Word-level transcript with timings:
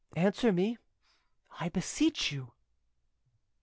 Answer 0.15 0.51
me, 0.51 0.79
I 1.59 1.69
beseech 1.69 2.31
you." 2.31 2.53